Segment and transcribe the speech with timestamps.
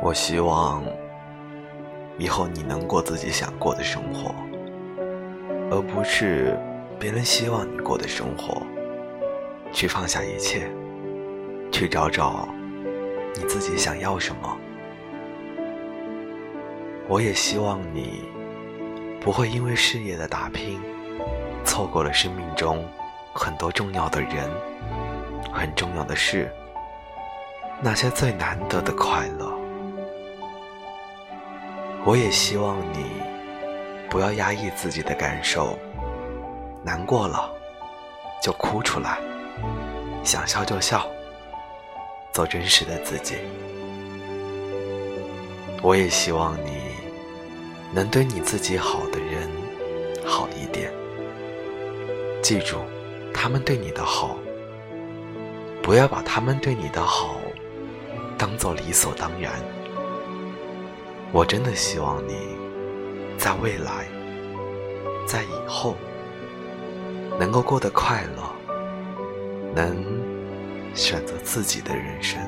[0.00, 0.82] 我希望
[2.16, 4.34] 以后你能过自己想过的生活，
[5.70, 6.58] 而不是
[6.98, 8.62] 别人希望你过的生活。
[9.70, 10.66] 去放下一切，
[11.70, 12.48] 去找找
[13.36, 14.56] 你自己想要什么。
[17.06, 18.22] 我也希望你
[19.20, 20.80] 不会因为事业的打拼，
[21.66, 22.82] 错过了生命中
[23.34, 24.50] 很多重要的人、
[25.52, 26.50] 很重要的事，
[27.82, 29.47] 那些最难得的快乐。
[32.04, 33.04] 我也希望你
[34.08, 35.78] 不要压抑自己的感受，
[36.82, 37.52] 难过了
[38.42, 39.18] 就哭出来。
[40.24, 41.06] 想笑就笑，
[42.32, 43.36] 做真实的自己。
[45.82, 46.80] 我也希望你
[47.92, 49.48] 能对你自己好的人
[50.24, 50.92] 好一点。
[52.42, 52.78] 记住，
[53.34, 54.36] 他们对你的好，
[55.82, 57.36] 不要把他们对你的好
[58.36, 59.52] 当做理所当然。
[61.32, 62.56] 我真的希望你
[63.36, 64.08] 在未来，
[65.26, 65.96] 在以后，
[67.38, 68.42] 能够过得快乐。
[69.74, 70.02] 能
[70.94, 72.40] 选择自己的人生。